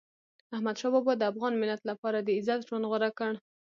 احمدشاه 0.55 0.91
بابا 0.93 1.13
د 1.17 1.23
افغان 1.31 1.53
ملت 1.61 1.81
لپاره 1.89 2.17
د 2.21 2.29
عزت 2.37 2.59
ژوند 2.67 2.85
غوره 2.89 3.09
کړ. 3.17 3.31